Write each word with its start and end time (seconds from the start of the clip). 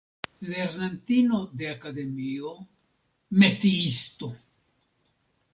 Lernantino 0.51 1.41
de 1.59 1.67
Akademio, 1.73 2.55
"metiisto". 3.43 4.35